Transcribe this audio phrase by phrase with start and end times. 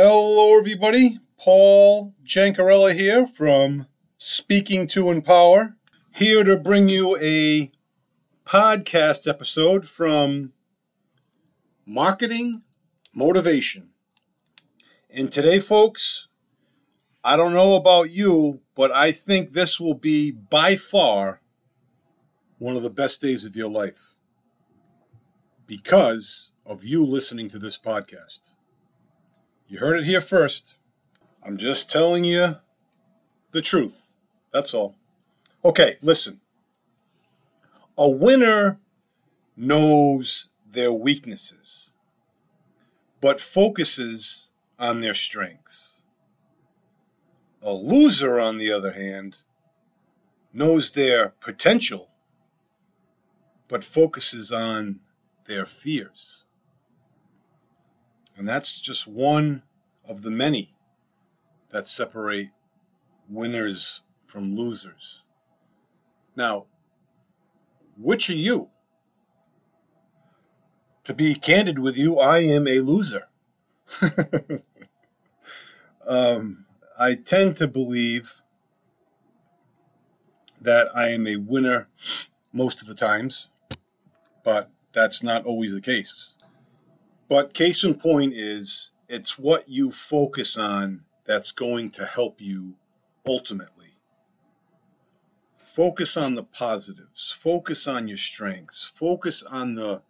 [0.00, 1.18] Hello, everybody.
[1.40, 5.74] Paul Jancarella here from Speaking to Empower,
[6.14, 7.72] here to bring you a
[8.46, 10.52] podcast episode from
[11.84, 12.62] Marketing
[13.12, 13.88] Motivation.
[15.10, 16.28] And today, folks,
[17.24, 21.40] I don't know about you, but I think this will be by far
[22.58, 24.16] one of the best days of your life
[25.66, 28.52] because of you listening to this podcast.
[29.68, 30.76] You heard it here first.
[31.42, 32.56] I'm just telling you
[33.52, 34.14] the truth.
[34.50, 34.94] That's all.
[35.62, 36.40] Okay, listen.
[37.98, 38.80] A winner
[39.58, 41.92] knows their weaknesses,
[43.20, 46.02] but focuses on their strengths.
[47.60, 49.40] A loser, on the other hand,
[50.54, 52.08] knows their potential,
[53.66, 55.00] but focuses on
[55.44, 56.46] their fears.
[58.36, 59.62] And that's just one
[60.08, 60.74] of the many
[61.70, 62.48] that separate
[63.28, 65.22] winners from losers.
[66.34, 66.66] Now,
[67.96, 68.68] which are you?
[71.04, 73.28] To be candid with you, I am a loser.
[76.06, 76.66] um,
[76.98, 78.42] I tend to believe
[80.60, 81.88] that I am a winner
[82.52, 83.48] most of the times,
[84.44, 86.36] but that's not always the case.
[87.28, 92.74] But case in point is it's what you focus on that's going to help you
[93.26, 93.96] ultimately.
[95.56, 100.02] Focus on the positives, focus on your strengths, focus on the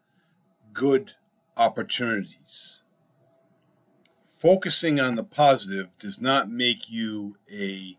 [0.73, 1.13] good
[1.57, 2.83] opportunities.
[4.25, 7.99] Focusing on the positive does not make you a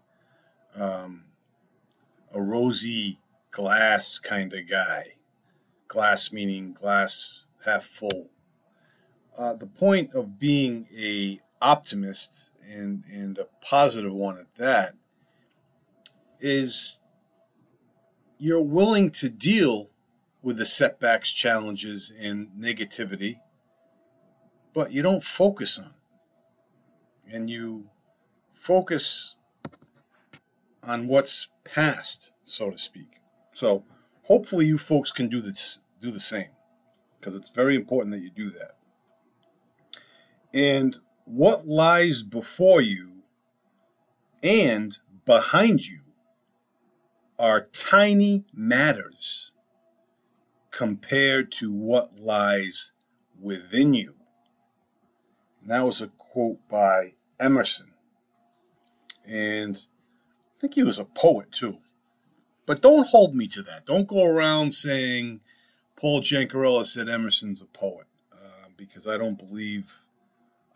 [0.75, 1.25] um,
[2.33, 3.19] a rosy
[3.51, 5.15] glass kind of guy.
[5.87, 8.29] Glass meaning glass half full
[9.39, 14.95] uh, the point of being a optimist and and a positive one at that
[16.41, 17.01] is
[18.37, 19.89] you're willing to deal
[20.41, 23.39] with the setbacks, challenges, and negativity,
[24.73, 27.33] but you don't focus on it.
[27.33, 27.89] And you
[28.53, 29.35] focus
[30.83, 33.19] on what's past, so to speak.
[33.53, 33.83] So
[34.23, 36.47] hopefully you folks can do this do the same
[37.19, 38.78] because it's very important that you do that.
[40.53, 43.23] And what lies before you
[44.41, 45.99] and behind you
[47.37, 49.51] are tiny matters
[50.71, 52.93] compared to what lies
[53.39, 54.15] within you.
[55.61, 57.91] And that was a quote by Emerson.
[59.27, 61.77] And I think he was a poet too.
[62.65, 63.85] But don't hold me to that.
[63.85, 65.41] Don't go around saying
[65.95, 70.01] Paul Jancarella said Emerson's a poet, uh, because I don't believe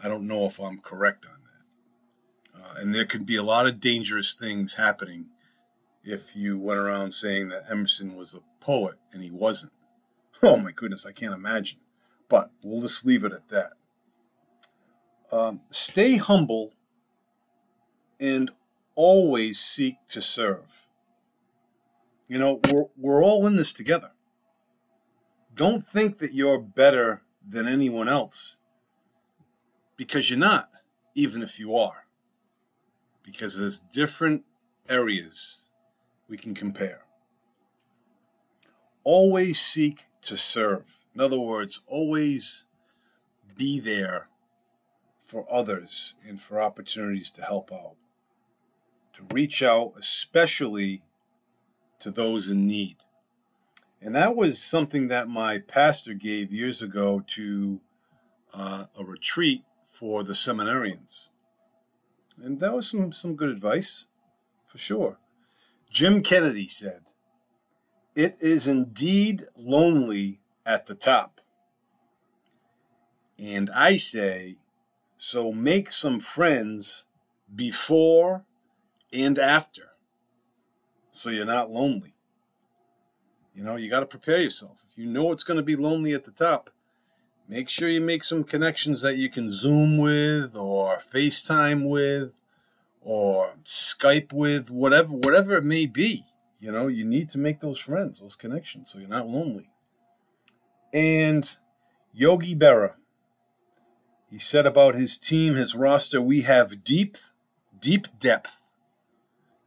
[0.04, 2.62] I don't know if I'm correct on that.
[2.62, 5.28] Uh, and there could be a lot of dangerous things happening
[6.04, 9.72] if you went around saying that Emerson was a poet and he wasn't.
[10.46, 11.80] Oh my goodness, I can't imagine.
[12.28, 13.74] But we'll just leave it at that.
[15.32, 16.74] Um, stay humble
[18.20, 18.52] and
[18.96, 20.86] always seek to serve.
[22.28, 24.12] You know, we're, we're all in this together.
[25.56, 28.60] Don't think that you're better than anyone else
[30.04, 30.70] because you're not,
[31.16, 32.08] even if you are.
[33.24, 34.44] Because there's different
[34.90, 35.70] areas
[36.28, 37.04] we can compare.
[39.06, 40.98] Always seek to serve.
[41.16, 42.66] In other words, always
[43.56, 44.28] be there
[45.18, 47.96] for others and for opportunities to help out.
[49.14, 51.04] To reach out, especially
[52.02, 52.98] to those in need.
[54.02, 57.80] And that was something that my pastor gave years ago to
[58.54, 61.30] uh, a retreat for the seminarians.
[62.44, 64.08] And that was some, some good advice,
[64.68, 65.20] for sure.
[65.90, 67.04] Jim Kennedy said,
[68.14, 71.40] It is indeed lonely at the top.
[73.40, 74.58] And I say,
[75.18, 77.08] so make some friends
[77.56, 78.44] before
[79.14, 79.94] and after
[81.14, 82.16] so you're not lonely.
[83.56, 84.84] You know, you got to prepare yourself.
[84.90, 86.72] If you know it's going to be lonely at the top,
[87.54, 92.34] make sure you make some connections that you can Zoom with or FaceTime with
[93.00, 96.26] or Skype with, whatever whatever it may be.
[96.60, 99.70] You know, you need to make those friends, those connections, so you're not lonely.
[100.92, 101.48] And
[102.12, 102.94] Yogi Berra,
[104.32, 107.18] he said about his team, his roster, we have deep,
[107.80, 108.64] deep depth.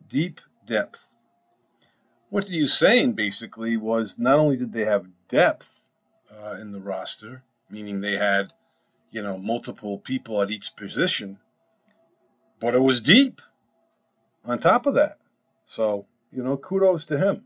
[0.09, 1.07] Deep depth.
[2.31, 5.91] What he was saying basically was not only did they have depth
[6.33, 8.53] uh, in the roster, meaning they had,
[9.11, 11.39] you know, multiple people at each position,
[12.61, 13.41] but it was deep
[14.45, 15.19] on top of that.
[15.65, 17.45] So, you know, kudos to him.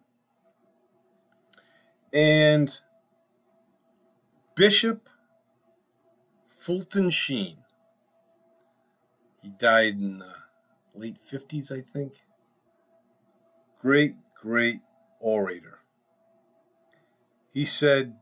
[2.12, 2.74] And
[4.54, 5.08] Bishop
[6.46, 7.58] Fulton Sheen,
[9.42, 10.34] he died in the
[10.94, 12.24] late 50s, I think.
[13.80, 14.80] Great, great
[15.20, 15.78] orator.
[17.52, 18.16] He said,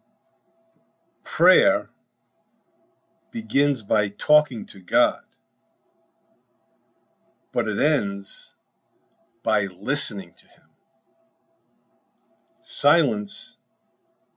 [1.29, 1.91] prayer
[3.31, 5.21] begins by talking to God,
[7.53, 8.57] but it ends
[9.43, 10.71] by listening to Him.
[12.63, 13.59] Silence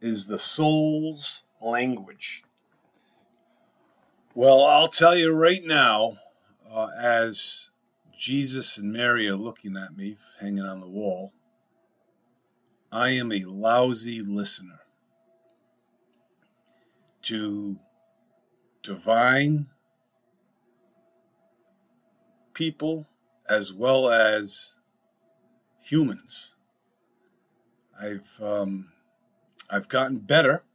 [0.01, 2.43] is the soul's language.
[4.35, 6.17] Well, I'll tell you right now,
[6.69, 7.69] uh, as
[8.15, 11.31] Jesus and Mary are looking at me hanging on the wall,
[12.91, 14.81] I am a lousy listener
[17.31, 17.77] to
[18.83, 19.67] divine
[22.53, 23.07] people
[23.49, 24.75] as well as
[25.81, 26.55] humans.
[27.97, 28.91] I've um,
[29.69, 30.65] I've gotten better,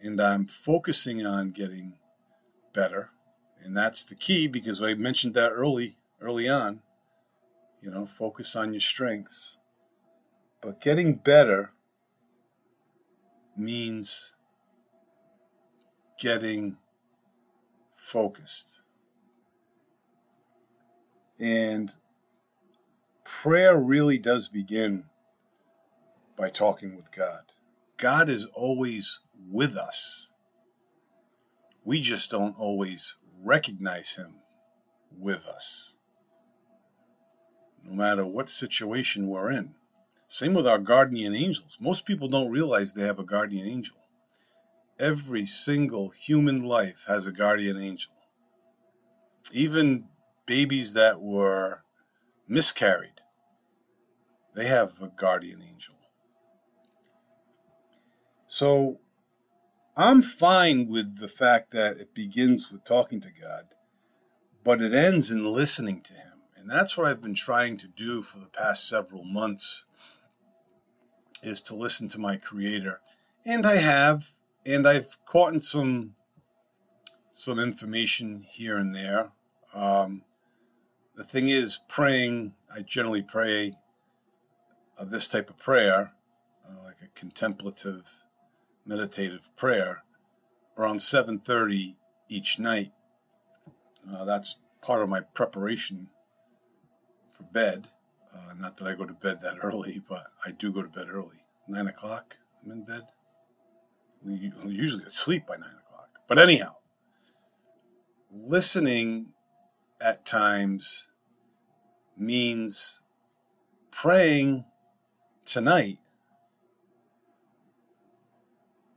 [0.00, 1.98] and I'm focusing on getting
[2.72, 3.10] better,
[3.62, 6.80] and that's the key because I mentioned that early early on.
[7.82, 9.58] You know, focus on your strengths,
[10.62, 11.72] but getting better
[13.54, 14.35] means
[16.18, 16.76] getting
[17.96, 18.82] focused.
[21.38, 21.94] And
[23.24, 25.04] prayer really does begin
[26.36, 27.42] by talking with God.
[27.96, 29.20] God is always
[29.50, 30.32] with us.
[31.84, 34.36] We just don't always recognize Him
[35.16, 35.96] with us,
[37.84, 39.74] no matter what situation we're in.
[40.28, 41.78] Same with our guardian angels.
[41.80, 43.96] Most people don't realize they have a guardian angel.
[44.98, 48.12] Every single human life has a guardian angel.
[49.52, 50.06] Even
[50.46, 51.82] babies that were
[52.48, 53.20] miscarried,
[54.54, 55.94] they have a guardian angel.
[58.48, 59.00] So
[59.96, 63.64] I'm fine with the fact that it begins with talking to God,
[64.64, 66.42] but it ends in listening to Him.
[66.56, 69.84] And that's what I've been trying to do for the past several months
[71.42, 73.00] is to listen to my creator.
[73.44, 74.32] And I have,
[74.66, 76.14] and I've caught in some
[77.32, 79.30] some information here and there.
[79.74, 80.22] Um,
[81.14, 83.74] the thing is, praying, I generally pray
[84.98, 86.12] uh, this type of prayer,
[86.66, 88.22] uh, like a contemplative
[88.86, 90.02] meditative prayer
[90.78, 91.96] around 7.30
[92.28, 92.92] each night.
[94.10, 96.08] Uh, that's part of my preparation
[97.36, 97.88] for bed.
[98.34, 101.08] Uh, not that i go to bed that early but i do go to bed
[101.10, 101.44] early.
[101.68, 103.02] 9 o'clock i'm in bed
[104.26, 106.08] usually asleep by 9 o'clock.
[106.28, 106.76] But anyhow
[108.44, 109.28] listening
[110.00, 111.10] at times
[112.16, 113.02] means
[113.90, 114.64] praying
[115.44, 115.98] tonight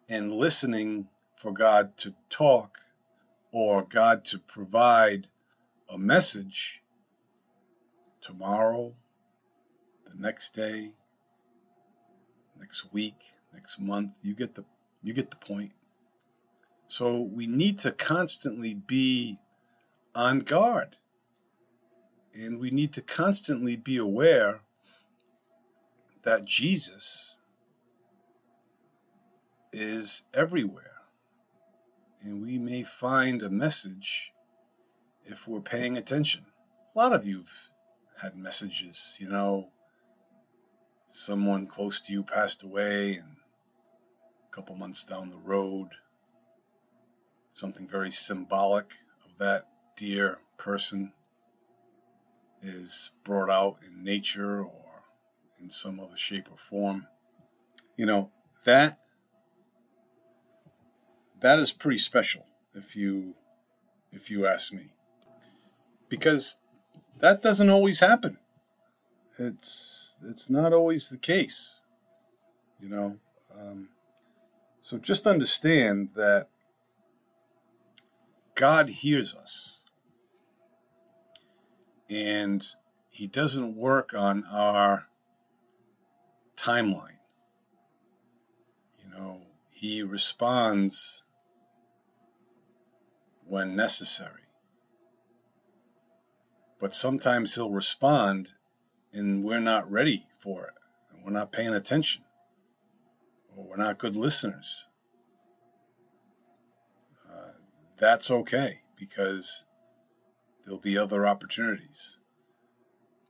[0.08, 2.80] and listening for God to talk
[3.52, 5.28] or God to provide
[5.90, 6.84] a message
[8.22, 8.94] tomorrow,
[10.06, 10.92] the next day,
[12.60, 14.66] next week, next month, you get the
[15.02, 15.72] you get the point.
[16.88, 19.38] So we need to constantly be
[20.16, 20.98] on guard.
[22.34, 24.62] And we need to constantly be aware
[26.24, 27.38] that Jesus
[29.72, 30.86] is everywhere.
[32.22, 34.32] And we may find a message
[35.26, 36.46] if we're paying attention.
[36.96, 37.72] A lot of you've
[38.22, 39.70] had messages, you know,
[41.08, 43.38] someone close to you passed away, and
[44.60, 45.88] couple months down the road,
[47.54, 51.14] something very symbolic of that dear person
[52.62, 55.04] is brought out in nature or
[55.62, 57.08] in some other shape or form.
[57.96, 58.32] You know,
[58.66, 59.00] that
[61.40, 63.36] that is pretty special if you
[64.12, 64.88] if you ask me.
[66.10, 66.58] Because
[67.20, 68.40] that doesn't always happen.
[69.38, 71.82] It's it's not always the case
[72.82, 73.18] you know
[73.58, 73.90] um,
[74.90, 76.48] so just understand that
[78.56, 79.84] god hears us
[82.10, 82.66] and
[83.10, 85.08] he doesn't work on our
[86.58, 87.20] timeline
[89.04, 89.42] you know
[89.72, 91.24] he responds
[93.50, 94.44] when necessary.
[96.80, 98.54] But sometimes he'll respond
[99.12, 100.74] and we're not ready for it.
[101.12, 102.24] And we're not paying attention.
[103.68, 104.88] We're not good listeners.
[107.30, 107.52] Uh,
[107.98, 109.66] that's okay because
[110.64, 112.20] there'll be other opportunities.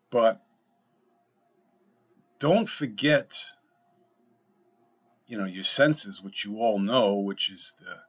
[0.09, 0.41] But
[2.39, 3.43] don't forget,
[5.27, 8.03] you know, your senses, which you all know, which is the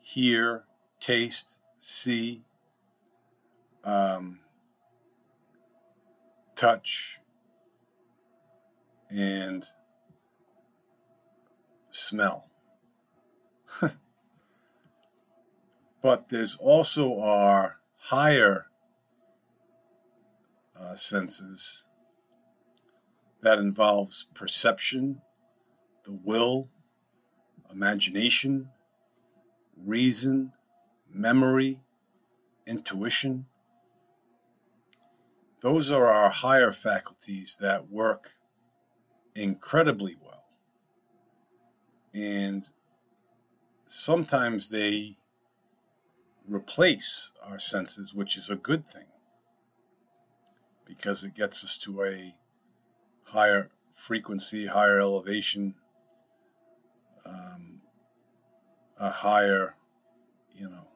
[0.00, 0.64] hear,
[1.00, 2.44] taste, see,
[3.84, 4.40] um,
[6.56, 7.20] touch,
[9.10, 9.66] and
[12.06, 12.46] smell.
[16.02, 18.66] but there's also our higher
[20.78, 21.86] uh, senses
[23.42, 25.20] that involves perception,
[26.04, 26.68] the will,
[27.70, 28.68] imagination,
[29.76, 30.52] reason,
[31.12, 31.80] memory,
[32.66, 33.46] intuition.
[35.60, 38.32] Those are our higher faculties that work
[39.34, 40.25] incredibly well.
[42.16, 42.66] And
[43.86, 45.18] sometimes they
[46.48, 49.04] replace our senses, which is a good thing
[50.86, 52.32] because it gets us to a
[53.24, 55.74] higher frequency, higher elevation,
[57.26, 57.82] um,
[58.98, 59.74] a higher,
[60.56, 60.88] you know,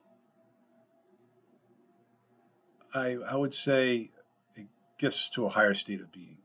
[2.95, 4.11] I, I would say
[4.57, 6.39] it gets to a higher state of being.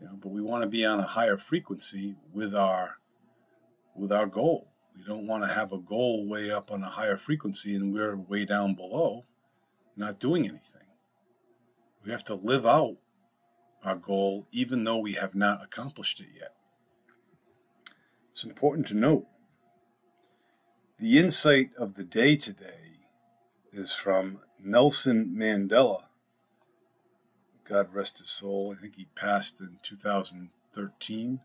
[0.00, 2.96] You know, but we want to be on a higher frequency with our
[3.94, 4.72] with our goal.
[4.96, 8.16] We don't want to have a goal way up on a higher frequency and we're
[8.16, 9.24] way down below,
[9.96, 10.82] not doing anything.
[12.04, 12.96] We have to live out
[13.84, 16.54] our goal even though we have not accomplished it yet.
[18.30, 19.26] It's important to note
[20.98, 23.00] the insight of the day today
[23.72, 26.04] is from Nelson Mandela.
[27.64, 28.74] God rest his soul.
[28.76, 31.40] I think he passed in 2013.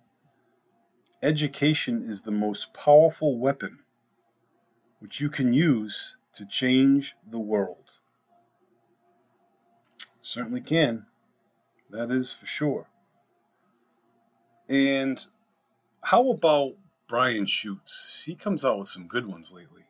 [1.24, 3.80] Education is the most powerful weapon
[5.00, 8.00] which you can use to change the world.
[10.22, 11.08] Certainly can.
[11.90, 12.88] That is for sure.
[14.70, 15.26] And
[16.04, 16.76] how about
[17.08, 18.24] Brian Schutz?
[18.26, 19.86] He comes out with some good ones lately.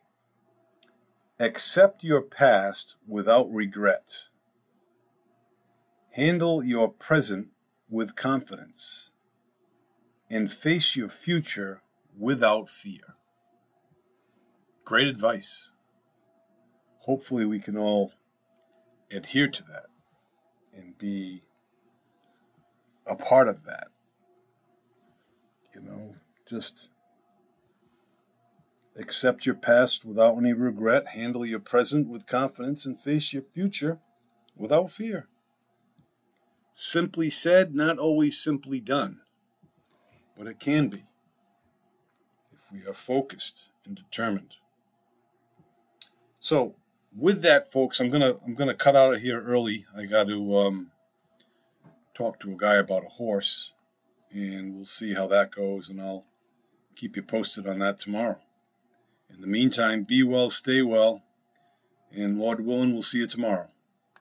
[1.38, 4.28] Accept your past without regret.
[6.12, 7.48] Handle your present
[7.90, 9.10] with confidence
[10.30, 11.82] and face your future
[12.16, 13.16] without fear.
[14.84, 15.72] Great advice.
[17.00, 18.12] Hopefully, we can all
[19.10, 19.86] adhere to that
[20.74, 21.42] and be
[23.06, 23.88] a part of that.
[25.74, 26.12] You know,
[26.48, 26.90] just
[28.98, 34.00] accept your past without any regret, handle your present with confidence, and face your future
[34.56, 35.28] without fear.
[36.74, 39.20] Simply said, not always simply done
[40.38, 41.02] but it can be
[42.54, 44.54] if we are focused and determined.
[46.38, 46.76] So,
[47.16, 49.86] with that, folks, I'm gonna I'm gonna cut out of here early.
[49.96, 50.90] I got to um,
[52.14, 53.72] talk to a guy about a horse,
[54.30, 56.24] and we'll see how that goes, and I'll
[56.94, 58.40] keep you posted on that tomorrow.
[59.34, 61.24] In the meantime, be well, stay well,
[62.14, 63.68] and Lord willing, we'll see you tomorrow.